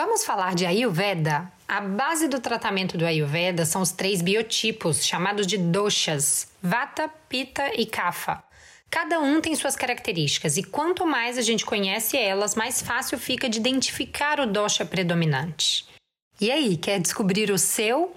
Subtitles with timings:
[0.00, 1.50] Vamos falar de Ayurveda?
[1.66, 7.72] A base do tratamento do Ayurveda são os três biotipos, chamados de doshas: Vata, Pitta
[7.74, 8.40] e Kapha.
[8.88, 13.48] Cada um tem suas características e quanto mais a gente conhece elas, mais fácil fica
[13.48, 15.84] de identificar o dosha predominante.
[16.40, 18.14] E aí, quer descobrir o seu?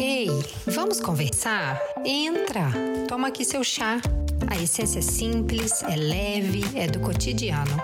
[0.00, 0.28] Ei,
[0.64, 1.78] vamos conversar?
[2.02, 2.70] Entra,
[3.06, 4.00] toma aqui seu chá.
[4.48, 7.76] A essência é simples, é leve, é do cotidiano.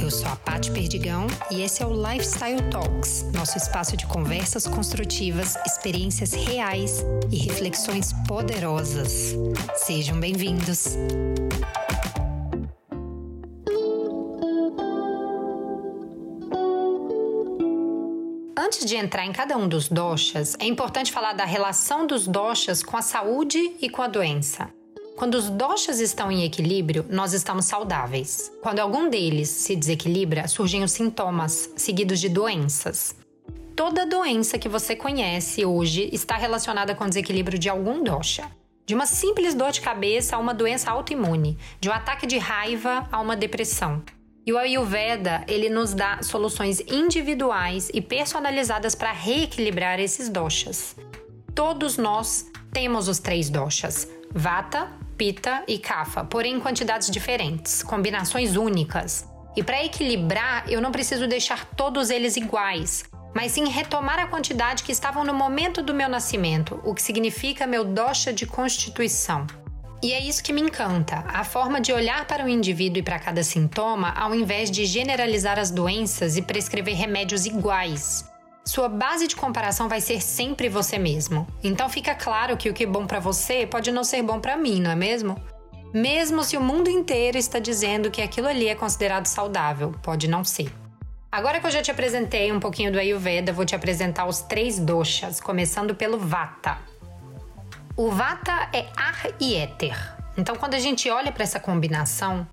[0.00, 4.66] Eu sou a Paty Perdigão e esse é o Lifestyle Talks, nosso espaço de conversas
[4.66, 9.36] construtivas, experiências reais e reflexões poderosas.
[9.74, 10.96] Sejam bem-vindos!
[18.58, 22.82] Antes de entrar em cada um dos doshas, é importante falar da relação dos doshas
[22.82, 24.68] com a saúde e com a doença.
[25.16, 28.50] Quando os doshas estão em equilíbrio, nós estamos saudáveis.
[28.62, 33.14] Quando algum deles se desequilibra, surgem os sintomas, seguidos de doenças.
[33.76, 38.50] Toda doença que você conhece hoje está relacionada com o desequilíbrio de algum dosha.
[38.84, 43.06] De uma simples dor de cabeça a uma doença autoimune, de um ataque de raiva
[43.12, 44.02] a uma depressão.
[44.44, 50.96] E o Ayurveda, ele nos dá soluções individuais e personalizadas para reequilibrar esses doshas.
[51.54, 54.90] Todos nós temos os três doshas: Vata,
[55.22, 59.24] Pitta e Kapha, porém em quantidades diferentes, combinações únicas.
[59.54, 64.82] E para equilibrar, eu não preciso deixar todos eles iguais, mas sim retomar a quantidade
[64.82, 69.46] que estavam no momento do meu nascimento, o que significa meu dosha de constituição.
[70.02, 73.20] E é isso que me encanta, a forma de olhar para o indivíduo e para
[73.20, 78.24] cada sintoma, ao invés de generalizar as doenças e prescrever remédios iguais.
[78.64, 81.46] Sua base de comparação vai ser sempre você mesmo.
[81.64, 84.56] Então fica claro que o que é bom para você pode não ser bom para
[84.56, 85.36] mim, não é mesmo?
[85.92, 90.44] Mesmo se o mundo inteiro está dizendo que aquilo ali é considerado saudável, pode não
[90.44, 90.72] ser.
[91.30, 94.78] Agora que eu já te apresentei um pouquinho do Ayurveda, vou te apresentar os três
[94.78, 96.78] doshas, começando pelo Vata.
[97.96, 99.96] O Vata é ar e éter.
[100.36, 102.46] Então, quando a gente olha para essa combinação,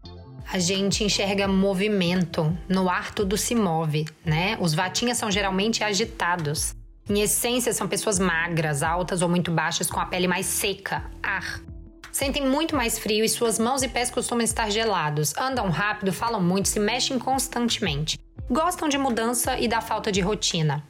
[0.52, 2.58] a gente enxerga movimento.
[2.68, 4.58] No ar tudo se move, né?
[4.60, 6.74] Os vatinhas são geralmente agitados.
[7.08, 11.62] Em essência, são pessoas magras, altas ou muito baixas, com a pele mais seca, ar.
[12.12, 15.36] Sentem muito mais frio e suas mãos e pés costumam estar gelados.
[15.38, 18.18] Andam rápido, falam muito, se mexem constantemente.
[18.50, 20.84] Gostam de mudança e da falta de rotina.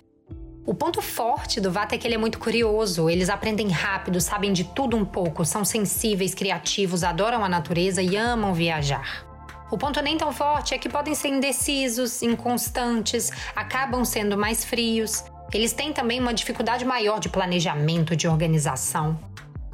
[0.66, 4.54] O ponto forte do Vata é que ele é muito curioso, eles aprendem rápido, sabem
[4.54, 9.29] de tudo um pouco, são sensíveis, criativos, adoram a natureza e amam viajar.
[9.72, 15.24] O ponto nem tão forte é que podem ser indecisos, inconstantes, acabam sendo mais frios.
[15.54, 19.20] Eles têm também uma dificuldade maior de planejamento, de organização.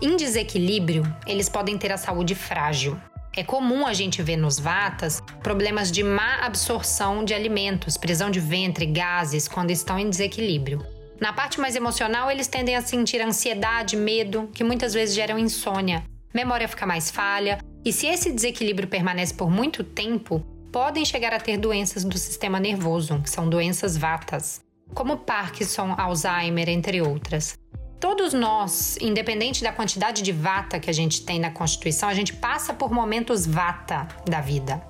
[0.01, 2.99] Em desequilíbrio, eles podem ter a saúde frágil.
[3.33, 8.39] É comum a gente ver nos vatas problemas de má absorção de alimentos, prisão de
[8.39, 10.85] ventre, gases quando estão em desequilíbrio.
[11.19, 16.03] Na parte mais emocional, eles tendem a sentir ansiedade, medo, que muitas vezes geram insônia.
[16.33, 21.39] Memória fica mais falha, e se esse desequilíbrio permanece por muito tempo, podem chegar a
[21.39, 24.59] ter doenças do sistema nervoso, que são doenças vatas,
[24.93, 27.55] como Parkinson, Alzheimer, entre outras.
[27.99, 32.33] Todos nós, independente da quantidade de vata que a gente tem na Constituição, a gente
[32.33, 34.81] passa por momentos vata da vida.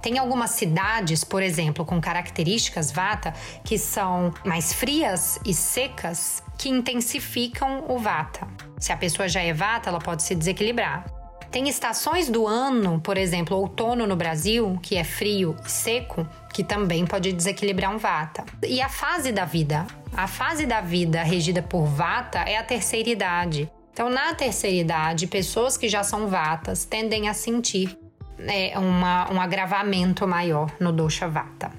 [0.00, 6.68] Tem algumas cidades, por exemplo, com características vata que são mais frias e secas que
[6.68, 8.46] intensificam o vata.
[8.78, 11.15] Se a pessoa já é vata, ela pode se desequilibrar.
[11.50, 16.64] Tem estações do ano, por exemplo, outono no Brasil, que é frio e seco, que
[16.64, 18.44] também pode desequilibrar um vata.
[18.66, 19.86] E a fase da vida.
[20.16, 23.70] A fase da vida regida por vata é a terceira idade.
[23.92, 27.98] Então, na terceira idade, pessoas que já são vatas tendem a sentir
[28.38, 31.72] é, uma, um agravamento maior no dosha vata.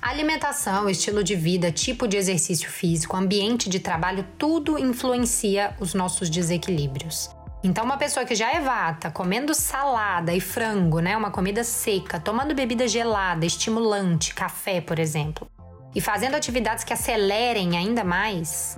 [0.00, 6.28] Alimentação, estilo de vida, tipo de exercício físico, ambiente de trabalho, tudo influencia os nossos
[6.28, 7.30] desequilíbrios.
[7.64, 12.18] Então, uma pessoa que já é vata, comendo salada e frango, né, uma comida seca,
[12.18, 15.48] tomando bebida gelada, estimulante, café, por exemplo,
[15.94, 18.76] e fazendo atividades que acelerem ainda mais,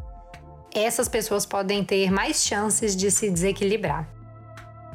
[0.75, 4.06] essas pessoas podem ter mais chances de se desequilibrar.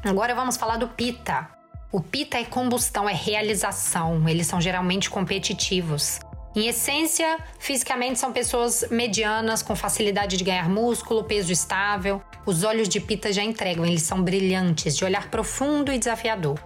[0.03, 1.47] Agora vamos falar do pita.
[1.91, 4.29] O pita é combustão, é realização.
[4.29, 6.19] Eles são geralmente competitivos.
[6.55, 12.21] Em essência, fisicamente são pessoas medianas, com facilidade de ganhar músculo, peso estável.
[12.49, 16.57] Os olhos de Pita já entregam, eles são brilhantes, de olhar profundo e desafiador.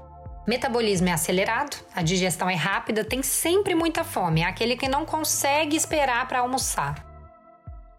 [0.48, 5.06] Metabolismo é acelerado, a digestão é rápida, tem sempre muita fome, é aquele que não
[5.06, 7.06] consegue esperar para almoçar.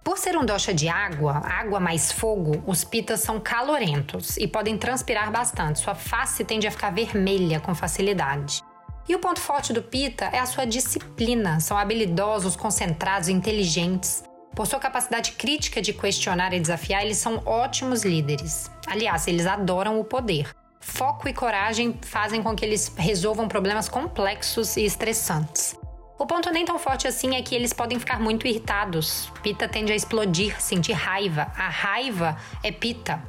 [0.02, 4.78] Por ser um dosha de água, água mais fogo, os pitas são calorentos e podem
[4.78, 5.80] transpirar bastante.
[5.80, 8.62] Sua face tende a ficar vermelha com facilidade.
[9.06, 11.60] E o ponto forte do Pita é a sua disciplina.
[11.60, 14.24] São habilidosos, concentrados, inteligentes.
[14.54, 18.70] Por sua capacidade crítica de questionar e desafiar, eles são ótimos líderes.
[18.86, 20.48] Aliás, eles adoram o poder.
[20.78, 25.76] Foco e coragem fazem com que eles resolvam problemas complexos e estressantes.
[26.16, 29.28] O ponto nem tão forte assim é que eles podem ficar muito irritados.
[29.42, 31.50] Pita tende a explodir, sentir raiva.
[31.56, 33.20] A raiva é pita.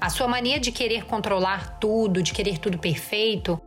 [0.00, 3.60] A sua mania de querer controlar tudo, de querer tudo perfeito,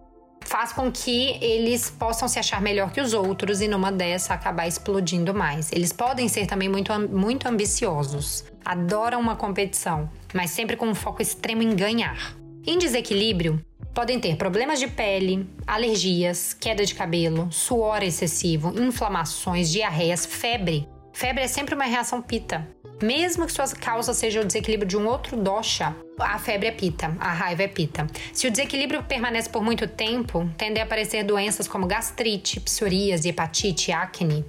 [0.53, 4.67] faz com que eles possam se achar melhor que os outros e numa dessa acabar
[4.67, 5.71] explodindo mais.
[5.71, 11.23] Eles podem ser também muito, muito ambiciosos, adoram uma competição, mas sempre com um foco
[11.23, 12.35] extremo em ganhar.
[12.67, 13.59] Em desequilíbrio,
[13.95, 20.87] podem ter problemas de pele, alergias, queda de cabelo, suor excessivo, inflamações, diarreias, febre.
[21.11, 22.67] Febre é sempre uma reação pita.
[23.03, 27.13] Mesmo que sua causa seja o desequilíbrio de um outro dosha, a febre é pita,
[27.19, 28.07] a raiva é pita.
[28.31, 33.91] Se o desequilíbrio permanece por muito tempo, tendem a aparecer doenças como gastrite, psoríase, hepatite,
[33.91, 34.45] acne.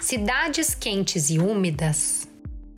[0.00, 2.26] Cidades quentes e úmidas,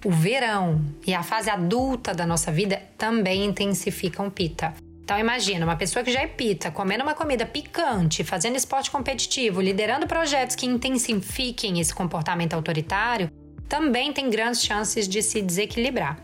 [0.05, 4.75] o verão e a fase adulta da nossa vida também intensificam pita.
[5.03, 9.63] Então imagina, uma pessoa que já é pita, comendo uma comida picante, fazendo esporte competitivo,
[9.63, 13.31] liderando projetos que intensifiquem esse comportamento autoritário,
[13.73, 16.19] também tem grandes chances de se desequilibrar.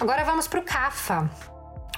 [0.00, 1.30] Agora vamos para o CAFA.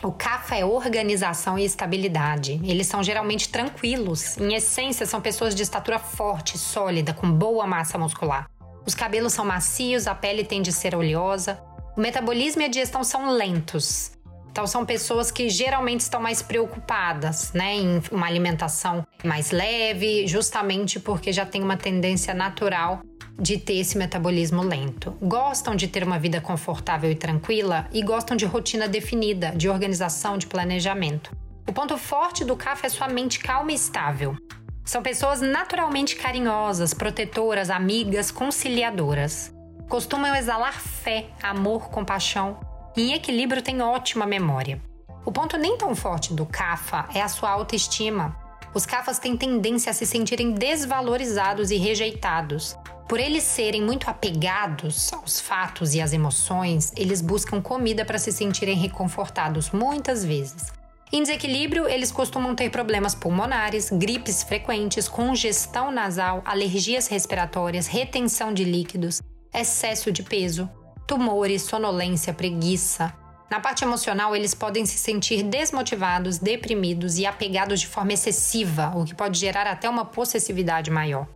[0.03, 2.61] O CAFA é organização e estabilidade.
[2.65, 4.37] Eles são geralmente tranquilos.
[4.39, 8.51] Em essência, são pessoas de estatura forte, sólida, com boa massa muscular.
[8.85, 11.63] Os cabelos são macios, a pele tende a ser oleosa.
[11.97, 14.11] O metabolismo e a digestão são lentos.
[14.51, 20.99] Então são pessoas que geralmente estão mais preocupadas, né, em uma alimentação mais leve, justamente
[20.99, 23.01] porque já tem uma tendência natural
[23.39, 25.17] de ter esse metabolismo lento.
[25.23, 30.37] Gostam de ter uma vida confortável e tranquila e gostam de rotina definida, de organização,
[30.37, 31.37] de planejamento.
[31.67, 34.37] O ponto forte do CAF é sua mente calma e estável.
[34.85, 39.55] São pessoas naturalmente carinhosas, protetoras, amigas, conciliadoras.
[39.89, 42.59] Costumam exalar fé, amor, compaixão
[43.01, 44.83] em equilíbrio tem ótima memória.
[45.25, 48.37] O ponto nem tão forte do CAFA é a sua autoestima.
[48.75, 52.77] Os CAFAs têm tendência a se sentirem desvalorizados e rejeitados.
[53.09, 58.31] Por eles serem muito apegados aos fatos e às emoções, eles buscam comida para se
[58.31, 60.67] sentirem reconfortados muitas vezes.
[61.11, 68.63] Em desequilíbrio, eles costumam ter problemas pulmonares, gripes frequentes, congestão nasal, alergias respiratórias, retenção de
[68.63, 69.23] líquidos,
[69.55, 70.69] excesso de peso,
[71.07, 73.15] tumores, sonolência, preguiça.
[73.51, 79.07] Na parte emocional, eles podem se sentir desmotivados, deprimidos e apegados de forma excessiva, o
[79.07, 81.27] que pode gerar até uma possessividade maior.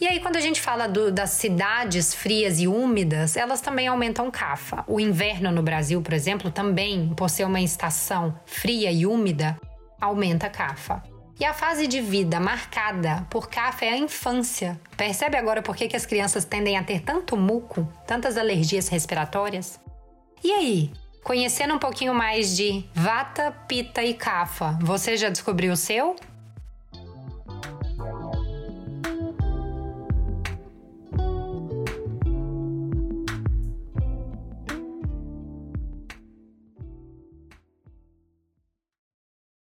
[0.00, 4.30] E aí, quando a gente fala do, das cidades frias e úmidas, elas também aumentam
[4.30, 4.84] CAFA.
[4.88, 9.58] O inverno no Brasil, por exemplo, também, por ser uma estação fria e úmida,
[10.00, 11.02] aumenta CAFA.
[11.38, 14.80] E a fase de vida marcada por CAF é a infância.
[14.96, 19.80] Percebe agora por que, que as crianças tendem a ter tanto muco, tantas alergias respiratórias?
[20.42, 20.92] E aí,
[21.22, 26.16] conhecendo um pouquinho mais de Vata, Pita e Kapha, você já descobriu o seu?